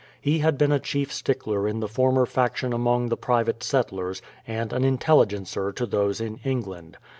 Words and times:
He 0.19 0.39
had 0.39 0.57
been 0.57 0.71
a 0.71 0.79
chief 0.79 1.13
stick 1.13 1.45
ler 1.45 1.67
in 1.67 1.79
the 1.79 1.87
former 1.87 2.25
faction 2.25 2.73
among 2.73 3.09
the 3.09 3.15
private 3.17 3.61
settlers, 3.61 4.19
and 4.47 4.73
an 4.73 4.83
intelligencer 4.83 5.71
to 5.73 5.85
those 5.85 6.19
in 6.19 6.37
England. 6.43 6.97